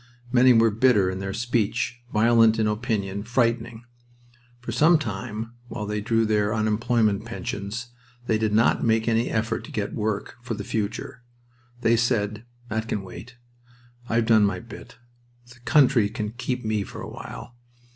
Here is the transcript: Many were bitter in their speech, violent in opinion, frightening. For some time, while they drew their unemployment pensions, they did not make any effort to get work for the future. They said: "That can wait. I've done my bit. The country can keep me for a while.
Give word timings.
Many 0.31 0.51
were 0.51 0.71
bitter 0.71 1.11
in 1.11 1.19
their 1.19 1.31
speech, 1.31 2.01
violent 2.11 2.57
in 2.57 2.65
opinion, 2.65 3.21
frightening. 3.21 3.85
For 4.59 4.71
some 4.71 4.97
time, 4.97 5.53
while 5.67 5.85
they 5.85 6.01
drew 6.01 6.25
their 6.25 6.55
unemployment 6.55 7.23
pensions, 7.23 7.89
they 8.25 8.39
did 8.39 8.51
not 8.51 8.83
make 8.83 9.07
any 9.07 9.29
effort 9.29 9.63
to 9.65 9.71
get 9.71 9.93
work 9.93 10.37
for 10.41 10.55
the 10.55 10.63
future. 10.63 11.21
They 11.81 11.95
said: 11.95 12.45
"That 12.67 12.87
can 12.87 13.03
wait. 13.03 13.35
I've 14.09 14.25
done 14.25 14.43
my 14.43 14.59
bit. 14.59 14.97
The 15.53 15.59
country 15.65 16.09
can 16.09 16.31
keep 16.31 16.65
me 16.65 16.81
for 16.81 17.01
a 17.01 17.07
while. 17.07 17.55